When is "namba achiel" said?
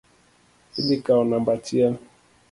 1.29-1.93